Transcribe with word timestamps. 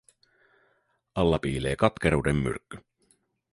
Alla 1.15 1.39
piilee 1.39 1.75
katkeruuden 1.75 2.35
myrkky. 2.35 2.77